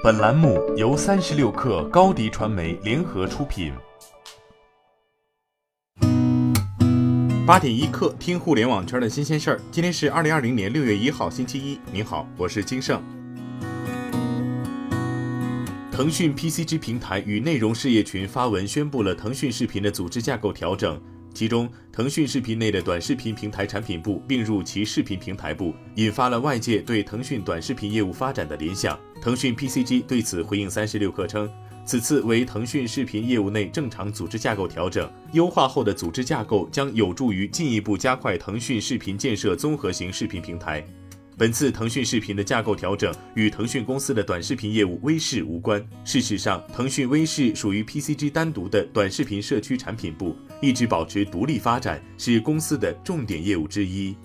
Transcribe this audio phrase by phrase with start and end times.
[0.00, 3.72] 本栏目由三十六氪高低传媒联合出品。
[7.44, 9.60] 八点一刻，听互联网圈的新鲜事儿。
[9.72, 11.80] 今天是二零二零年六月一号，星期一。
[11.90, 13.02] 您好，我是金盛。
[15.90, 21.00] 腾讯 PCG 平台与内容事业群发文宣布了腾讯视频的组织架构调整。
[21.34, 28.98] 其中，腾讯视频内的短视频平台产品部并入其视频平台部，引发了外界对腾讯短视频业务发展的联想。
[29.20, 31.50] 腾讯 PCG 对此回应三十六氪称，
[31.84, 40.84] 此次为腾讯视频业务内正常组织架构调整，优化后的组织架构将有助于进一步加快腾讯视频建设综合型视频平台。
[41.36, 45.80] 本次腾讯视频的架构调整与腾讯公司的短视频业务微视无关。
[46.04, 54.16] 事实上，腾讯微视属于 PCG 单独的短视频社区产品部，一直保持独立发展，是公司的重点业务之一。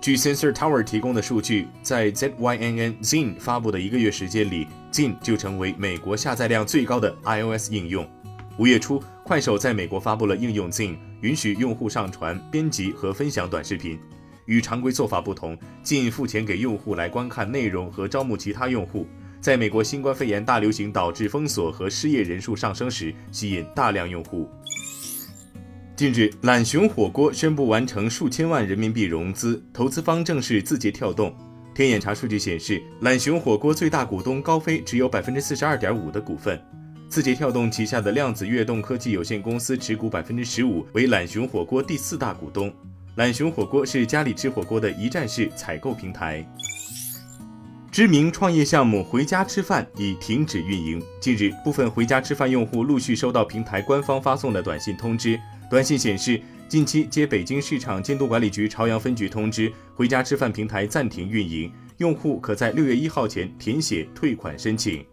[0.00, 8.08] 据 Sensor Tower 提供的数据，在 ZYNN Zin 发布的一个月时间里，Zin 就成为美国下载量最高的 iOS 应用。
[8.56, 14.00] 五月初，快手在美国发布了应用 Zin，允许用户上传、编辑和分享短视频。
[14.46, 19.06] 与常规做法不同，仅付钱给用户来观看内容和招募其他用户。
[19.38, 24.48] 在美国新冠肺炎大流行导致封锁和失业人数上升时，吸引大量用户。
[26.00, 31.30] 近日，懒熊火锅宣布完成数千万人民币融资，投资方正是字节跳动。
[31.74, 36.58] 天眼查数据显示，懒熊火锅最大股东高飞只有百分之四十二点五的股份，
[37.10, 42.72] 字节跳动旗下的量子跃动科技有限公司持股百分之十五，为懒熊火锅第四大股东。
[43.16, 46.42] 懒熊火锅是家里吃火锅的一站式采购平台。
[47.92, 51.02] 知名创业项目“回家吃饭”已停止运营。
[51.20, 55.38] 近日，部分“回家吃饭”用户陆续收到平台官方发送的短信通知。
[55.70, 65.06] 短信显示，近期接北京市场监督管理局朝阳分局通知，“回家吃饭”平台暂停运营，用户可在六月一号前填写退款申请。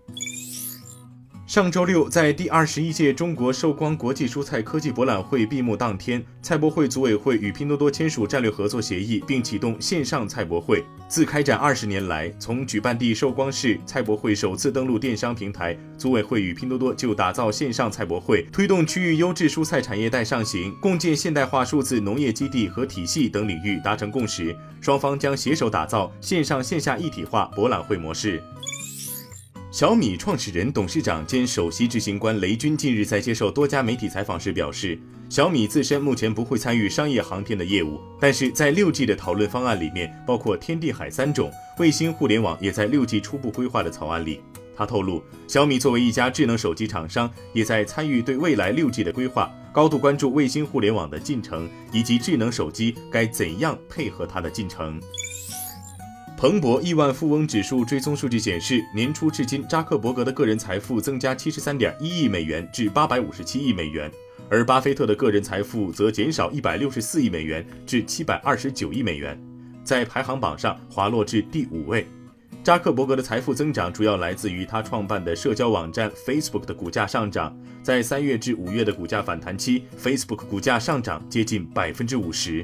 [1.47, 10.83] 上周六，在第二十一届中国寿光国际蔬菜科技博览会闭幕当天，菜博会组委会与拼多多签署战略合作协议，并启动线上菜博会。
[11.07, 28.43] 自开展二十年来，从举办地寿光市菜博会首次登陆电商平台，组委会与拼多多就打造线上菜博会、推动区域优质蔬菜产业带上行、共建现代化数字农业基地和体系等领域达成共识，双方将携手打造线上线下一体化博览会模式。
[29.77, 34.99] 小米创始人、董事长兼首席执行官雷军近日在接受多家媒体采访时表示，
[35.29, 44.41] 小米自身目前不会参与商业航天的业务，但是在六 G 的讨论方案里面，包括天地海三种卫星互联网也在六 G 初步规划的草案里。
[44.75, 54.99] 他透露，小米作为一家智能手机厂商，也在参与对未来六 G 的规划，高度关注卫星互联网的进程以及智能手机该怎样配合它的进程。
[56.37, 64.11] 彭博亿万富翁指数追踪数据显示，年初至今，扎克伯格的个人财富增加七十三点一亿美元至八百五十七亿美元，
[64.47, 69.35] 而巴菲特的个人财富则减少一百六十四亿美元至七百二十九亿美元，
[69.83, 72.05] 在排行榜上滑落至第五位。
[72.63, 82.63] 扎克伯格的财富增长主要来自于他创办的社交网站 Facebook 的股价上涨，在三月至五月的股价反弹期，Facebook 股价上涨接近百分之五十。